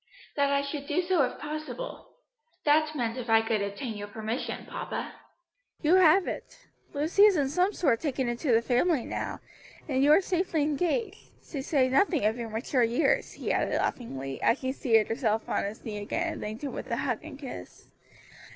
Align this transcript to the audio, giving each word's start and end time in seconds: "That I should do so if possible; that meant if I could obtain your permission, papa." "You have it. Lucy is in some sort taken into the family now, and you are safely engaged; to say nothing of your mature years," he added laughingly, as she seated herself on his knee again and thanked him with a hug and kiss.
"That 0.35 0.49
I 0.51 0.63
should 0.63 0.87
do 0.87 1.03
so 1.03 1.21
if 1.21 1.37
possible; 1.37 2.13
that 2.63 2.95
meant 2.95 3.19
if 3.19 3.29
I 3.29 3.43
could 3.43 3.61
obtain 3.61 3.95
your 3.95 4.07
permission, 4.07 4.65
papa." 4.65 5.13
"You 5.83 5.93
have 5.97 6.25
it. 6.27 6.65
Lucy 6.91 7.21
is 7.25 7.37
in 7.37 7.49
some 7.49 7.71
sort 7.71 8.01
taken 8.01 8.27
into 8.27 8.51
the 8.51 8.63
family 8.63 9.05
now, 9.05 9.41
and 9.87 10.03
you 10.03 10.11
are 10.11 10.19
safely 10.21 10.63
engaged; 10.63 11.29
to 11.51 11.61
say 11.61 11.87
nothing 11.87 12.25
of 12.25 12.35
your 12.35 12.49
mature 12.49 12.81
years," 12.81 13.33
he 13.33 13.51
added 13.51 13.75
laughingly, 13.75 14.41
as 14.41 14.57
she 14.59 14.71
seated 14.71 15.07
herself 15.07 15.47
on 15.47 15.65
his 15.65 15.85
knee 15.85 15.99
again 15.99 16.33
and 16.33 16.41
thanked 16.41 16.63
him 16.63 16.71
with 16.73 16.89
a 16.89 16.97
hug 16.97 17.23
and 17.23 17.37
kiss. 17.37 17.85